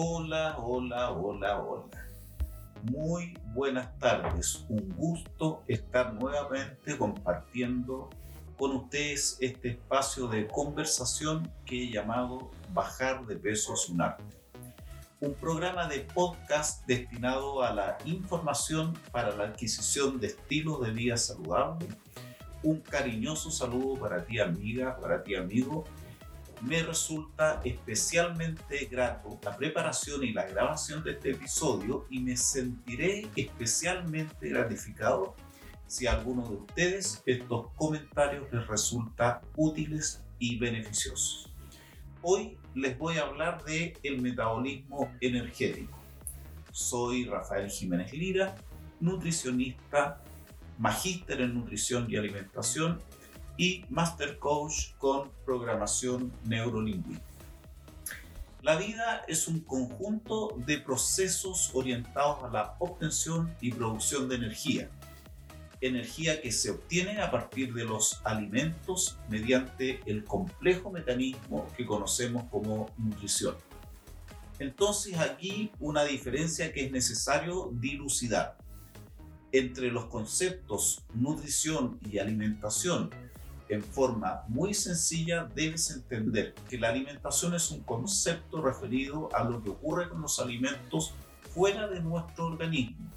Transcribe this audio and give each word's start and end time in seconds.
Hola, 0.00 0.56
hola, 0.58 1.10
hola, 1.10 1.60
hola. 1.60 2.08
Muy 2.84 3.36
buenas 3.52 3.98
tardes. 3.98 4.64
Un 4.68 4.90
gusto 4.90 5.64
estar 5.66 6.14
nuevamente 6.14 6.96
compartiendo 6.96 8.08
con 8.56 8.76
ustedes 8.76 9.38
este 9.40 9.70
espacio 9.70 10.28
de 10.28 10.46
conversación 10.46 11.52
que 11.66 11.82
he 11.82 11.90
llamado 11.90 12.52
Bajar 12.72 13.26
de 13.26 13.34
peso 13.34 13.74
es 13.74 13.88
un 13.88 14.00
arte. 14.00 14.22
Un 15.18 15.34
programa 15.34 15.88
de 15.88 15.98
podcast 15.98 16.86
destinado 16.86 17.64
a 17.64 17.74
la 17.74 17.98
información 18.04 18.96
para 19.10 19.34
la 19.34 19.46
adquisición 19.46 20.20
de 20.20 20.28
estilos 20.28 20.80
de 20.80 20.92
vida 20.92 21.16
saludable. 21.16 21.88
Un 22.62 22.82
cariñoso 22.82 23.50
saludo 23.50 23.98
para 23.98 24.24
ti 24.24 24.38
amiga, 24.38 24.96
para 25.00 25.24
ti 25.24 25.34
amigo 25.34 25.82
me 26.60 26.82
resulta 26.82 27.60
especialmente 27.64 28.86
grato 28.86 29.38
la 29.42 29.56
preparación 29.56 30.24
y 30.24 30.32
la 30.32 30.46
grabación 30.46 31.04
de 31.04 31.12
este 31.12 31.30
episodio 31.30 32.06
y 32.10 32.20
me 32.20 32.36
sentiré 32.36 33.28
especialmente 33.36 34.48
gratificado 34.48 35.34
si 35.86 36.06
a 36.06 36.14
alguno 36.14 36.42
de 36.42 36.56
ustedes 36.56 37.22
estos 37.24 37.68
comentarios 37.76 38.46
les 38.52 38.66
resulta 38.66 39.40
útiles 39.56 40.24
y 40.38 40.58
beneficiosos. 40.58 41.50
Hoy 42.22 42.58
les 42.74 42.98
voy 42.98 43.16
a 43.16 43.22
hablar 43.22 43.64
de 43.64 43.96
el 44.02 44.20
metabolismo 44.20 45.12
energético. 45.20 45.96
Soy 46.72 47.24
Rafael 47.24 47.70
Jiménez 47.70 48.12
Lira, 48.12 48.54
nutricionista, 49.00 50.22
magíster 50.78 51.40
en 51.40 51.54
nutrición 51.54 52.06
y 52.08 52.16
alimentación 52.16 53.00
y 53.58 53.84
Master 53.90 54.38
Coach 54.38 54.92
con 54.98 55.30
programación 55.44 56.32
neurolingüística. 56.44 57.26
La 58.62 58.76
vida 58.76 59.24
es 59.28 59.46
un 59.48 59.60
conjunto 59.60 60.56
de 60.66 60.78
procesos 60.78 61.70
orientados 61.74 62.44
a 62.44 62.48
la 62.48 62.76
obtención 62.78 63.54
y 63.60 63.72
producción 63.72 64.28
de 64.28 64.36
energía. 64.36 64.90
Energía 65.80 66.40
que 66.40 66.50
se 66.50 66.70
obtiene 66.70 67.20
a 67.20 67.30
partir 67.30 67.72
de 67.72 67.84
los 67.84 68.20
alimentos 68.24 69.16
mediante 69.28 70.00
el 70.06 70.24
complejo 70.24 70.90
mecanismo 70.90 71.68
que 71.76 71.86
conocemos 71.86 72.44
como 72.50 72.90
nutrición. 72.96 73.56
Entonces 74.58 75.18
aquí 75.18 75.70
una 75.78 76.04
diferencia 76.04 76.72
que 76.72 76.84
es 76.84 76.92
necesario 76.92 77.70
dilucidar 77.72 78.56
entre 79.52 79.90
los 79.90 80.06
conceptos 80.06 81.04
nutrición 81.14 81.98
y 82.04 82.18
alimentación 82.18 83.10
en 83.68 83.82
forma 83.82 84.44
muy 84.48 84.74
sencilla 84.74 85.48
debes 85.54 85.90
entender 85.90 86.54
que 86.68 86.78
la 86.78 86.88
alimentación 86.88 87.54
es 87.54 87.70
un 87.70 87.80
concepto 87.80 88.60
referido 88.60 89.28
a 89.34 89.44
lo 89.44 89.62
que 89.62 89.70
ocurre 89.70 90.08
con 90.08 90.22
los 90.22 90.38
alimentos 90.38 91.14
fuera 91.54 91.86
de 91.88 92.00
nuestro 92.00 92.46
organismo. 92.46 93.10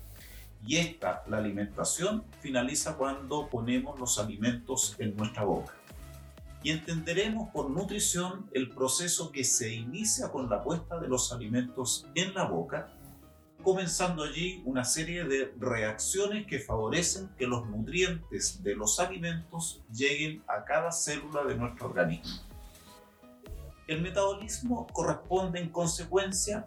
Y 0.66 0.78
esta, 0.78 1.24
la 1.28 1.38
alimentación, 1.38 2.24
finaliza 2.40 2.96
cuando 2.96 3.50
ponemos 3.50 4.00
los 4.00 4.20
alimentos 4.20 4.96
en 5.00 5.16
nuestra 5.16 5.44
boca. 5.44 5.74
Y 6.64 6.70
entenderemos 6.70 7.50
por 7.50 7.72
nutrición 7.72 8.48
el 8.54 8.70
proceso 8.70 9.32
que 9.32 9.44
se 9.44 9.74
inicia 9.74 10.32
con 10.32 10.50
la 10.50 10.64
puesta 10.64 11.00
de 11.00 11.08
los 11.08 11.34
alimentos 11.34 12.06
en 12.14 12.36
la 12.36 12.46
boca 12.46 12.94
comenzando 13.62 14.24
allí 14.24 14.62
una 14.66 14.84
serie 14.84 15.24
de 15.24 15.54
reacciones 15.60 16.46
que 16.48 16.60
favorecen 16.60 17.30
que 17.38 17.48
los 17.48 17.68
nutrientes 17.68 18.62
de 18.64 18.76
los 18.76 19.00
alimentos 19.00 19.82
lleguen 19.94 20.44
a 20.48 20.64
cada 20.66 20.92
célula 20.92 21.44
de 21.44 21.56
nuestro 21.56 21.88
organismo. 21.88 22.42
El 23.88 24.02
metabolismo 24.02 24.88
corresponde 24.94 25.60
en 25.60 25.70
consecuencia 25.70 26.66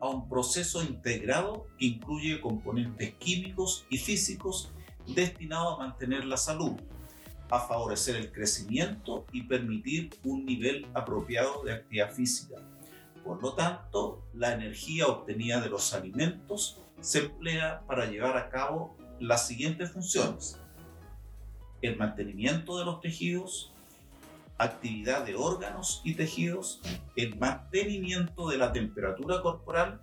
a 0.00 0.08
un 0.08 0.28
proceso 0.28 0.82
integrado 0.82 1.66
que 1.78 1.86
incluye 1.86 2.40
componentes 2.40 3.14
químicos 3.14 3.86
y 3.88 3.98
físicos 3.98 4.70
destinados 5.06 5.74
a 5.74 5.84
mantener 5.84 6.24
la 6.24 6.36
salud, 6.36 6.72
a 7.50 7.60
favorecer 7.60 8.16
el 8.16 8.30
crecimiento 8.30 9.26
y 9.32 9.42
permitir 9.42 10.10
un 10.24 10.44
nivel 10.44 10.86
apropiado 10.94 11.62
de 11.64 11.72
actividad 11.72 12.12
física 12.12 12.56
por 13.28 13.42
lo 13.42 13.52
tanto, 13.52 14.24
la 14.32 14.54
energía 14.54 15.06
obtenida 15.06 15.60
de 15.60 15.68
los 15.68 15.92
alimentos 15.92 16.80
se 17.02 17.26
emplea 17.26 17.82
para 17.86 18.06
llevar 18.06 18.38
a 18.38 18.48
cabo 18.48 18.96
las 19.20 19.46
siguientes 19.46 19.92
funciones. 19.92 20.58
El 21.82 21.98
mantenimiento 21.98 22.78
de 22.78 22.86
los 22.86 23.02
tejidos, 23.02 23.74
actividad 24.56 25.26
de 25.26 25.34
órganos 25.34 26.00
y 26.04 26.14
tejidos, 26.14 26.80
el 27.16 27.38
mantenimiento 27.38 28.48
de 28.48 28.56
la 28.56 28.72
temperatura 28.72 29.42
corporal 29.42 30.00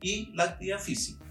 y 0.00 0.32
la 0.34 0.44
actividad 0.44 0.78
física. 0.78 1.22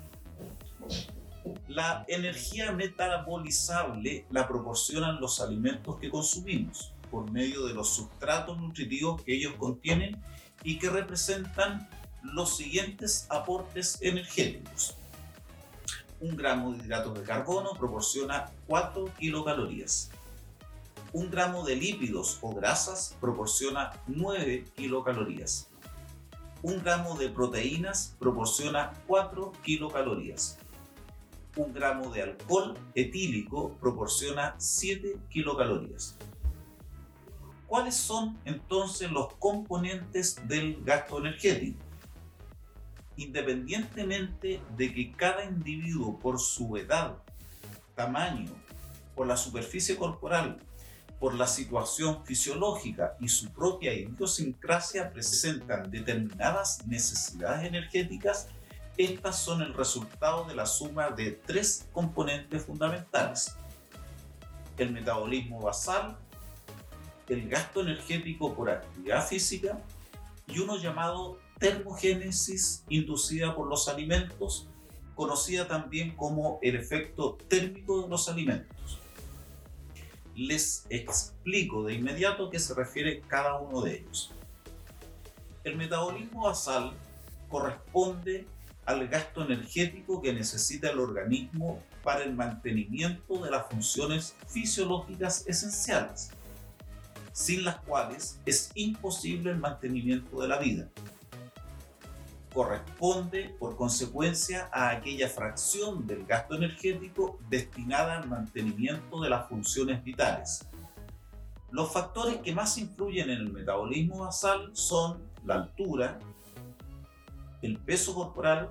La 1.68 2.06
energía 2.08 2.72
metabolizable 2.74 4.28
la 4.30 4.48
proporcionan 4.48 5.20
los 5.20 5.42
alimentos 5.42 5.98
que 5.98 6.12
consumimos 6.12 6.93
por 7.14 7.30
medio 7.30 7.68
de 7.68 7.76
los 7.76 7.90
sustratos 7.90 8.60
nutritivos 8.60 9.22
que 9.22 9.36
ellos 9.36 9.54
contienen 9.60 10.20
y 10.64 10.80
que 10.80 10.90
representan 10.90 11.88
los 12.24 12.58
siguientes 12.58 13.28
aportes 13.30 14.00
energéticos. 14.02 14.96
Un 16.20 16.36
gramo 16.36 16.72
de 16.72 16.84
hidratos 16.84 17.14
de 17.14 17.22
carbono 17.22 17.74
proporciona 17.78 18.52
4 18.66 19.14
kilocalorías. 19.20 20.10
Un 21.12 21.30
gramo 21.30 21.64
de 21.64 21.76
lípidos 21.76 22.40
o 22.42 22.52
grasas 22.52 23.16
proporciona 23.22 23.92
9 24.08 24.66
kilocalorías. 24.76 25.70
Un 26.64 26.82
gramo 26.82 27.16
de 27.16 27.30
proteínas 27.30 28.16
proporciona 28.18 28.92
4 29.06 29.52
kilocalorías. 29.62 30.58
Un 31.58 31.74
gramo 31.74 32.12
de 32.12 32.24
alcohol 32.24 32.76
etílico 32.96 33.78
proporciona 33.80 34.56
7 34.58 35.20
kilocalorías. 35.30 36.18
¿Cuáles 37.74 37.96
son 37.96 38.38
entonces 38.46 39.10
los 39.10 39.34
componentes 39.40 40.40
del 40.48 40.84
gasto 40.84 41.18
energético? 41.18 41.80
Independientemente 43.16 44.62
de 44.78 44.94
que 44.94 45.12
cada 45.14 45.44
individuo 45.44 46.20
por 46.20 46.40
su 46.40 46.78
edad, 46.78 47.18
tamaño, 47.96 48.52
por 49.16 49.26
la 49.26 49.36
superficie 49.36 49.96
corporal, 49.96 50.60
por 51.20 51.34
la 51.34 51.48
situación 51.48 52.24
fisiológica 52.24 53.18
y 53.20 53.28
su 53.28 53.52
propia 53.52 53.92
idiosincrasia 53.92 55.12
presentan 55.12 55.90
determinadas 55.90 56.86
necesidades 56.86 57.66
energéticas, 57.66 58.50
estas 58.98 59.40
son 59.40 59.64
el 59.64 59.74
resultado 59.74 60.46
de 60.46 60.54
la 60.54 60.68
suma 60.68 61.10
de 61.10 61.32
tres 61.32 61.88
componentes 61.92 62.64
fundamentales. 62.64 63.58
El 64.78 64.92
metabolismo 64.92 65.60
basal, 65.60 66.20
el 67.30 67.48
gasto 67.50 67.82
energético 67.82 68.54
por 68.54 68.70
actividad 68.70 69.26
física 69.26 69.80
y 70.48 70.60
uno 70.60 70.78
llamado 70.78 71.40
termogénesis 71.60 72.84
inducida 72.90 73.56
por 73.56 73.68
los 73.68 73.88
alimentos, 73.88 74.68
conocida 75.16 75.68
también 75.68 76.16
como 76.16 76.60
el 76.62 76.76
efecto 76.76 77.38
térmico 77.48 78.04
de 78.04 78.10
los 78.10 78.28
alimentos. 78.28 79.00
Les 80.36 80.86
explico 80.90 81.84
de 81.84 81.94
inmediato 81.94 82.50
qué 82.50 82.60
se 82.60 82.74
refiere 82.74 83.22
cada 83.22 83.60
uno 83.60 83.82
de 83.82 84.00
ellos. 84.00 84.32
El 85.64 85.78
metabolismo 85.78 86.44
basal 86.44 86.92
corresponde 87.50 88.46
al 88.86 89.08
gasto 89.08 89.44
energético 89.44 90.22
que 90.22 90.34
necesita 90.34 90.90
el 90.90 91.00
organismo 91.00 91.82
para 92.04 92.24
el 92.24 92.34
mantenimiento 92.34 93.38
de 93.38 93.52
las 93.52 93.68
funciones 93.70 94.36
fisiológicas 94.48 95.48
esenciales 95.48 96.32
sin 97.34 97.66
las 97.66 97.78
cuales 97.78 98.40
es 98.46 98.72
imposible 98.76 99.52
el 99.52 99.58
mantenimiento 99.58 100.40
de 100.40 100.48
la 100.48 100.60
vida. 100.60 100.88
Corresponde, 102.54 103.50
por 103.60 103.76
consecuencia, 103.76 104.70
a 104.72 104.92
aquella 104.92 105.28
fracción 105.28 106.06
del 106.06 106.26
gasto 106.26 106.56
energético 106.56 107.40
destinada 107.50 108.20
al 108.20 108.30
mantenimiento 108.30 109.20
de 109.20 109.30
las 109.30 109.50
funciones 109.50 110.04
vitales. 110.04 110.66
Los 111.72 111.92
factores 111.92 112.38
que 112.38 112.54
más 112.54 112.78
influyen 112.78 113.32
en 113.32 113.40
el 113.40 113.52
metabolismo 113.52 114.20
basal 114.20 114.70
son 114.74 115.24
la 115.44 115.56
altura, 115.56 116.20
el 117.64 117.80
peso 117.80 118.14
corporal, 118.14 118.70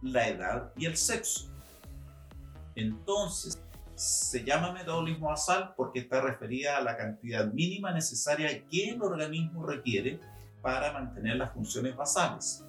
la 0.00 0.28
edad 0.28 0.72
y 0.74 0.86
el 0.86 0.96
sexo. 0.96 1.50
Entonces, 2.74 3.60
se 3.98 4.44
llama 4.44 4.70
metabolismo 4.70 5.28
basal 5.28 5.74
porque 5.76 5.98
está 5.98 6.20
referida 6.20 6.76
a 6.76 6.80
la 6.80 6.96
cantidad 6.96 7.46
mínima 7.52 7.90
necesaria 7.90 8.64
que 8.68 8.90
el 8.90 9.02
organismo 9.02 9.66
requiere 9.66 10.20
para 10.62 10.92
mantener 10.92 11.36
las 11.36 11.52
funciones 11.52 11.96
basales. 11.96 12.64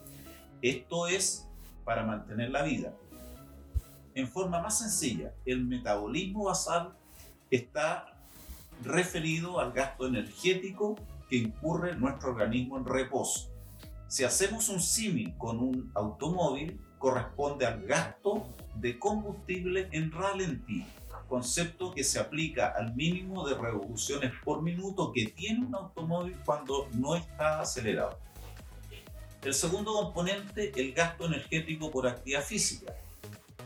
Esto 0.62 1.08
es 1.08 1.48
para 1.86 2.04
mantener 2.04 2.50
la 2.50 2.64
vida. 2.64 2.94
En 4.16 4.28
forma 4.28 4.60
más 4.60 4.80
sencilla, 4.80 5.32
el 5.46 5.66
metabolismo 5.66 6.46
basal 6.46 6.96
está 7.52 8.08
referido 8.84 9.60
al 9.60 9.72
gasto 9.72 10.08
energético 10.08 10.96
que 11.30 11.36
incurre 11.36 11.96
nuestro 11.96 12.32
organismo 12.32 12.80
en 12.80 12.86
reposo. 12.86 13.52
Si 14.08 14.24
hacemos 14.24 14.68
un 14.70 14.80
símil 14.80 15.38
con 15.38 15.60
un 15.60 15.92
automóvil, 15.94 16.82
corresponde 16.98 17.68
al 17.68 17.86
gasto 17.86 18.48
de 18.76 18.98
combustible 18.98 19.90
en 19.92 20.12
ralentí, 20.12 20.86
concepto 21.30 21.94
que 21.94 22.04
se 22.04 22.20
aplica 22.20 22.74
al 22.76 22.96
mínimo 22.96 23.48
de 23.48 23.56
revoluciones 23.56 24.34
por 24.44 24.62
minuto 24.62 25.14
que 25.14 25.28
tiene 25.28 25.66
un 25.66 25.76
automóvil 25.76 26.36
cuando 26.44 26.90
no 26.94 27.16
está 27.16 27.62
acelerado. 27.62 28.20
El 29.44 29.54
segundo 29.54 29.94
componente, 29.94 30.74
el 30.76 30.92
gasto 30.92 31.28
energético 31.28 31.90
por 31.92 32.08
actividad 32.08 32.44
física, 32.44 32.94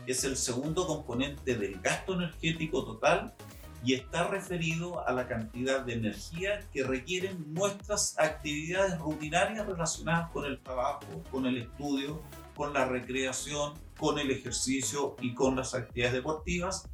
es 0.06 0.22
el 0.22 0.36
segundo 0.36 0.86
componente 0.86 1.56
del 1.56 1.80
gasto 1.80 2.14
energético 2.14 2.84
total 2.84 3.34
y 3.82 3.94
está 3.94 4.28
referido 4.28 5.06
a 5.06 5.12
la 5.12 5.26
cantidad 5.26 5.80
de 5.80 5.94
energía 5.94 6.60
que 6.72 6.84
requieren 6.84 7.52
nuestras 7.52 8.18
actividades 8.18 8.98
rutinarias 8.98 9.66
relacionadas 9.66 10.30
con 10.30 10.44
el 10.44 10.58
trabajo, 10.60 11.22
con 11.30 11.46
el 11.46 11.58
estudio, 11.58 12.22
con 12.54 12.72
la 12.72 12.86
recreación, 12.86 13.74
con 13.98 14.18
el 14.18 14.30
ejercicio 14.30 15.16
y 15.20 15.34
con 15.34 15.56
las 15.56 15.74
actividades 15.74 16.14
deportivas 16.14 16.88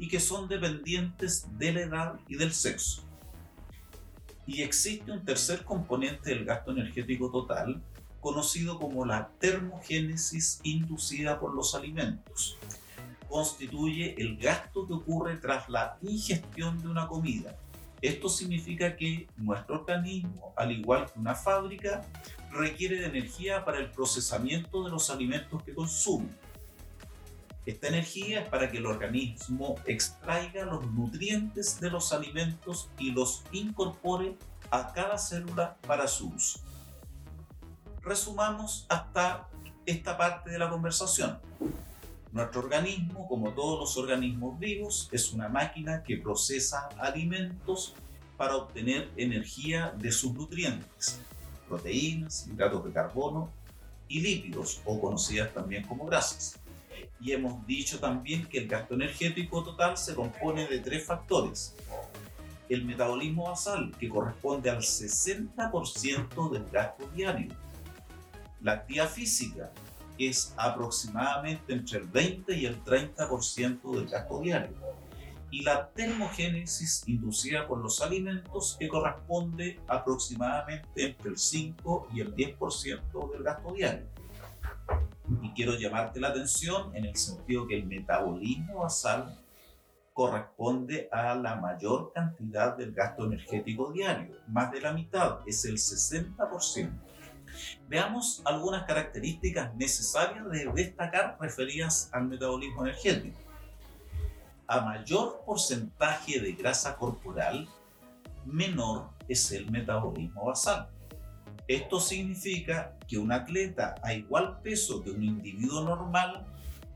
y 0.00 0.08
que 0.08 0.18
son 0.18 0.48
dependientes 0.48 1.46
de 1.56 1.72
la 1.72 1.80
edad 1.82 2.20
y 2.26 2.34
del 2.34 2.52
sexo. 2.52 3.04
Y 4.46 4.62
existe 4.62 5.12
un 5.12 5.24
tercer 5.24 5.64
componente 5.64 6.30
del 6.30 6.44
gasto 6.44 6.72
energético 6.72 7.30
total, 7.30 7.80
conocido 8.20 8.80
como 8.80 9.04
la 9.06 9.30
termogénesis 9.38 10.58
inducida 10.64 11.38
por 11.38 11.54
los 11.54 11.76
alimentos 11.76 12.58
constituye 13.30 14.20
el 14.20 14.36
gasto 14.36 14.86
que 14.86 14.92
ocurre 14.92 15.36
tras 15.36 15.68
la 15.68 15.96
ingestión 16.02 16.82
de 16.82 16.88
una 16.88 17.06
comida. 17.06 17.56
Esto 18.02 18.28
significa 18.28 18.96
que 18.96 19.28
nuestro 19.36 19.76
organismo, 19.76 20.52
al 20.56 20.72
igual 20.72 21.06
que 21.10 21.18
una 21.18 21.34
fábrica, 21.34 22.02
requiere 22.50 22.96
de 22.96 23.06
energía 23.06 23.64
para 23.64 23.78
el 23.78 23.90
procesamiento 23.90 24.82
de 24.84 24.90
los 24.90 25.10
alimentos 25.10 25.62
que 25.62 25.74
consume. 25.74 26.28
Esta 27.66 27.88
energía 27.88 28.40
es 28.42 28.48
para 28.48 28.70
que 28.70 28.78
el 28.78 28.86
organismo 28.86 29.76
extraiga 29.86 30.64
los 30.64 30.86
nutrientes 30.92 31.78
de 31.78 31.90
los 31.90 32.12
alimentos 32.12 32.88
y 32.98 33.12
los 33.12 33.44
incorpore 33.52 34.36
a 34.70 34.92
cada 34.92 35.18
célula 35.18 35.76
para 35.86 36.08
su 36.08 36.28
uso. 36.30 36.60
Resumamos 38.02 38.86
hasta 38.88 39.48
esta 39.84 40.16
parte 40.16 40.50
de 40.50 40.58
la 40.58 40.70
conversación. 40.70 41.38
Nuestro 42.32 42.60
organismo, 42.60 43.28
como 43.28 43.50
todos 43.52 43.78
los 43.80 43.96
organismos 43.98 44.58
vivos, 44.58 45.08
es 45.12 45.32
una 45.32 45.48
máquina 45.48 46.02
que 46.02 46.16
procesa 46.16 46.88
alimentos 46.98 47.94
para 48.38 48.56
obtener 48.56 49.10
energía 49.16 49.92
de 49.98 50.10
sus 50.12 50.32
nutrientes, 50.32 51.20
proteínas, 51.68 52.46
hidratos 52.46 52.84
de 52.84 52.92
carbono 52.92 53.50
y 54.08 54.20
lípidos, 54.20 54.80
o 54.86 54.98
conocidas 54.98 55.52
también 55.52 55.84
como 55.86 56.06
grasas. 56.06 56.58
Y 57.20 57.32
hemos 57.32 57.66
dicho 57.66 57.98
también 57.98 58.46
que 58.46 58.58
el 58.58 58.68
gasto 58.68 58.94
energético 58.94 59.62
total 59.62 59.96
se 59.96 60.14
compone 60.14 60.66
de 60.66 60.78
tres 60.78 61.04
factores. 61.04 61.76
El 62.68 62.84
metabolismo 62.84 63.44
basal, 63.44 63.92
que 63.98 64.08
corresponde 64.08 64.70
al 64.70 64.78
60% 64.78 66.50
del 66.50 66.64
gasto 66.70 67.06
diario. 67.14 67.54
La 68.62 68.72
actividad 68.72 69.10
física, 69.10 69.70
es 70.28 70.54
aproximadamente 70.56 71.72
entre 71.72 71.98
el 71.98 72.06
20 72.06 72.56
y 72.56 72.66
el 72.66 72.82
30% 72.84 73.94
del 73.94 74.08
gasto 74.08 74.40
diario. 74.40 74.76
Y 75.50 75.62
la 75.62 75.88
termogénesis 75.90 77.02
inducida 77.06 77.66
por 77.66 77.78
los 77.78 78.00
alimentos 78.00 78.76
que 78.78 78.88
corresponde 78.88 79.80
aproximadamente 79.88 80.88
entre 80.96 81.30
el 81.30 81.38
5 81.38 82.08
y 82.14 82.20
el 82.20 82.34
10% 82.34 83.32
del 83.32 83.42
gasto 83.42 83.72
diario. 83.72 84.06
Y 85.42 85.50
quiero 85.52 85.74
llamarte 85.74 86.20
la 86.20 86.28
atención 86.28 86.94
en 86.94 87.04
el 87.04 87.16
sentido 87.16 87.66
que 87.66 87.76
el 87.76 87.86
metabolismo 87.86 88.80
basal 88.80 89.36
corresponde 90.12 91.08
a 91.12 91.34
la 91.34 91.56
mayor 91.56 92.12
cantidad 92.12 92.76
del 92.76 92.92
gasto 92.92 93.24
energético 93.24 93.92
diario, 93.92 94.36
más 94.48 94.70
de 94.72 94.80
la 94.80 94.92
mitad, 94.92 95.38
es 95.46 95.64
el 95.64 95.76
60%. 95.76 96.90
Veamos 97.88 98.42
algunas 98.44 98.84
características 98.84 99.74
necesarias 99.76 100.48
de 100.50 100.70
destacar 100.74 101.36
referidas 101.40 102.08
al 102.12 102.26
metabolismo 102.26 102.86
energético. 102.86 103.38
A 104.66 104.80
mayor 104.82 105.42
porcentaje 105.44 106.40
de 106.40 106.52
grasa 106.52 106.96
corporal, 106.96 107.68
menor 108.44 109.10
es 109.28 109.50
el 109.52 109.70
metabolismo 109.70 110.46
basal. 110.46 110.88
Esto 111.70 112.00
significa 112.00 112.96
que 113.06 113.16
un 113.16 113.30
atleta 113.30 113.94
a 114.02 114.12
igual 114.12 114.60
peso 114.60 115.04
que 115.04 115.12
un 115.12 115.22
individuo 115.22 115.82
normal, 115.82 116.44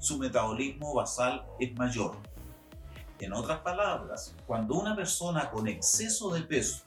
su 0.00 0.18
metabolismo 0.18 0.92
basal 0.92 1.46
es 1.60 1.72
mayor. 1.76 2.16
En 3.20 3.34
otras 3.34 3.60
palabras, 3.60 4.34
cuando 4.48 4.74
una 4.74 4.96
persona 4.96 5.48
con 5.48 5.68
exceso 5.68 6.34
de 6.34 6.40
peso 6.40 6.82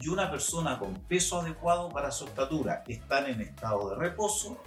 y 0.00 0.06
una 0.06 0.30
persona 0.30 0.78
con 0.78 0.94
peso 0.94 1.40
adecuado 1.40 1.88
para 1.88 2.12
su 2.12 2.26
estatura 2.26 2.84
están 2.86 3.26
en 3.26 3.40
estado 3.40 3.90
de 3.90 3.96
reposo, 3.96 4.58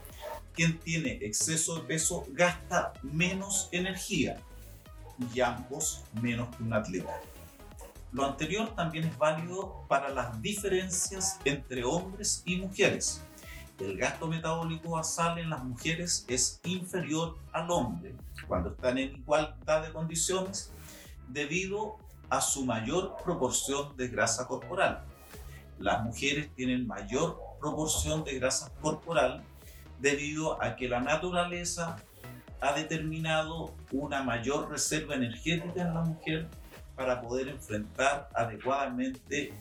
quien 0.54 0.80
tiene 0.80 1.12
exceso 1.22 1.76
de 1.76 1.84
peso 1.84 2.26
gasta 2.32 2.92
menos 3.04 3.70
energía 3.72 4.36
y 5.34 5.40
ambos 5.40 6.04
menos 6.22 6.54
que 6.58 6.64
un 6.64 6.74
atleta. 6.74 7.22
Lo 8.12 8.26
anterior 8.26 8.76
también 8.76 9.06
es 9.06 9.18
válido 9.18 9.86
para 9.88 10.10
las 10.10 10.42
diferencias 10.42 11.40
entre 11.46 11.84
hombres 11.84 12.42
y 12.46 12.58
mujeres. 12.58 13.24
El 13.80 13.98
gasto 13.98 14.28
metabólico 14.28 14.92
basal 14.92 15.38
en 15.38 15.50
las 15.50 15.64
mujeres 15.64 16.26
es 16.28 16.60
inferior 16.66 17.38
al 17.54 17.72
hombre 17.72 18.16
cuando 18.48 18.72
están 18.72 18.98
en 18.98 19.16
igualdad 19.16 19.84
de 19.84 19.94
condiciones 19.94 20.72
debido 21.28 21.98
a 22.30 22.42
su 22.42 22.66
mayor 22.66 23.16
proporción 23.24 23.96
de 23.96 24.08
grasa 24.08 24.48
corporal 24.48 25.06
las 25.80 26.04
mujeres 26.04 26.54
tienen 26.56 26.86
mayor 26.86 27.40
proporción 27.60 28.24
de 28.24 28.38
grasa 28.38 28.72
corporal 28.82 29.42
debido 30.00 30.62
a 30.62 30.76
que 30.76 30.90
la 30.90 31.00
naturaleza 31.00 31.98
ha 32.62 32.74
determinado 32.74 33.74
una 33.92 34.22
mayor 34.22 34.70
reserva 34.70 35.16
energética 35.16 35.82
en 35.82 35.94
la 35.94 36.02
mujer 36.02 36.48
para 37.00 37.22
poder 37.22 37.48
enfrentar 37.48 38.30
adecuadamente 38.36 39.54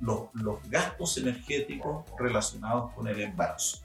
los, 0.00 0.28
gastos 0.68 1.16
energéticos 1.16 2.04
relacionados 2.18 2.92
con 2.92 3.06
el 3.06 3.20
embarazo. 3.20 3.78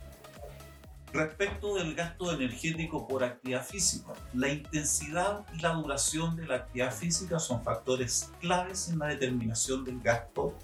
Respecto 1.13 1.75
del 1.75 1.93
gasto 1.93 2.33
energético 2.33 3.07
por 3.07 3.23
actividad 3.23 3.63
física, 3.63 4.13
la 4.33 4.49
intensidad 4.49 5.45
y 5.53 5.59
la 5.59 5.73
duración 5.73 6.35
de 6.35 6.47
la 6.47 6.55
actividad 6.55 6.91
física 6.91 7.37
son 7.37 7.63
factores 7.63 8.31
claves 8.41 8.89
en 8.89 8.97
la 8.97 9.05
determinación 9.05 9.85
del 9.85 10.01
gasto 10.01 10.55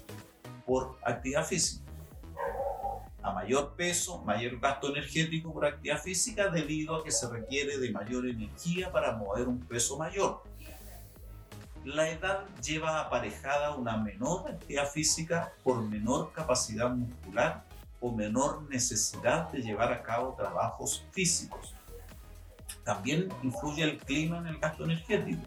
por 0.66 0.98
actividad 1.04 1.46
física. 1.46 1.84
A 3.22 3.32
mayor 3.32 3.74
peso, 3.76 4.22
mayor 4.24 4.58
gasto 4.58 4.90
energético 4.90 5.52
por 5.52 5.64
actividad 5.64 6.02
física 6.02 6.48
debido 6.48 6.96
a 6.96 7.04
que 7.04 7.12
se 7.12 7.30
requiere 7.30 7.78
de 7.78 7.92
mayor 7.92 8.26
energía 8.26 8.90
para 8.90 9.16
mover 9.16 9.46
un 9.46 9.60
peso 9.60 9.96
mayor. 9.96 10.42
La 11.84 12.08
edad 12.08 12.46
lleva 12.62 13.00
aparejada 13.00 13.74
una 13.74 13.98
menor 13.98 14.50
actividad 14.50 14.90
física 14.90 15.52
por 15.62 15.82
menor 15.82 16.32
capacidad 16.32 16.90
muscular 16.90 17.64
o 18.00 18.10
menor 18.10 18.62
necesidad 18.70 19.50
de 19.50 19.60
llevar 19.60 19.92
a 19.92 20.02
cabo 20.02 20.34
trabajos 20.34 21.04
físicos. 21.12 21.74
También 22.84 23.28
influye 23.42 23.82
el 23.82 23.98
clima 23.98 24.38
en 24.38 24.46
el 24.46 24.58
gasto 24.58 24.84
energético 24.84 25.42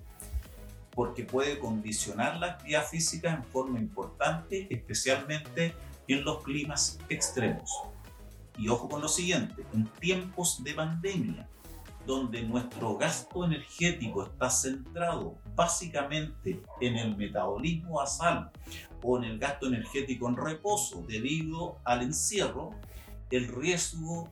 porque 0.98 1.24
puede 1.24 1.60
condicionar 1.60 2.38
la 2.38 2.48
actividad 2.48 2.86
física 2.86 3.32
en 3.32 3.44
forma 3.44 3.80
importante, 3.80 4.68
especialmente 4.70 5.76
en 6.08 6.24
los 6.24 6.44
climas 6.44 6.98
extremos. 7.10 7.70
Y 8.58 8.70
ojo 8.70 8.90
con 8.90 9.02
lo 9.02 9.08
siguiente, 9.08 9.64
en 9.74 9.86
tiempos 10.00 10.64
de 10.64 10.74
pandemia, 10.74 11.48
donde 12.08 12.42
nuestro 12.42 12.98
gasto 12.98 13.44
energético 13.44 14.24
está 14.24 14.50
centrado 14.50 15.38
básicamente 15.56 16.64
en 16.80 16.96
el 16.96 17.18
metabolismo 17.18 17.96
basal 17.96 18.50
o 19.04 19.18
en 19.18 19.26
el 19.26 19.38
gasto 19.38 19.68
energético 19.68 20.30
en 20.30 20.38
reposo 20.38 21.04
debido 21.06 21.80
al 21.84 22.02
encierro, 22.02 22.72
el 23.30 23.50
riesgo 23.50 24.30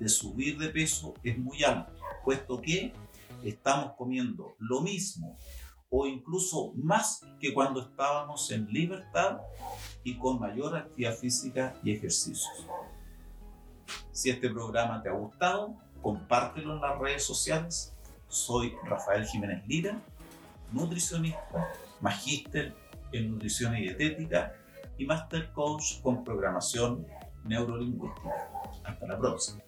de 0.00 0.08
subir 0.08 0.58
de 0.58 0.68
peso 0.68 1.14
es 1.22 1.38
muy 1.38 1.62
alto, 1.62 1.92
puesto 2.24 2.60
que 2.60 2.92
estamos 3.44 3.92
comiendo 3.96 4.56
lo 4.58 4.80
mismo 4.80 5.38
o 5.88 6.08
incluso 6.08 6.72
más 6.74 7.24
que 7.40 7.54
cuando 7.54 7.82
estábamos 7.82 8.50
en 8.50 8.66
libertad 8.66 9.38
y 10.02 10.18
con 10.18 10.40
mayor 10.40 10.76
actividad 10.76 11.14
física 11.14 11.76
y 11.84 11.92
ejercicios. 11.92 12.66
Si 14.10 14.28
este 14.28 14.50
programa 14.50 15.00
te 15.00 15.08
ha 15.08 15.12
gustado, 15.12 15.76
compártelo 16.06 16.76
en 16.76 16.80
las 16.80 16.96
redes 17.00 17.24
sociales. 17.24 17.92
Soy 18.28 18.76
Rafael 18.84 19.26
Jiménez 19.26 19.66
Lira, 19.66 20.00
nutricionista, 20.70 21.68
magíster 22.00 22.76
en 23.10 23.32
nutrición 23.32 23.76
y 23.76 23.80
dietética 23.80 24.54
y 24.98 25.04
master 25.04 25.50
coach 25.50 26.00
con 26.02 26.22
programación 26.22 27.04
neurolingüística. 27.42 28.30
Hasta 28.84 29.04
la 29.04 29.18
próxima. 29.18 29.60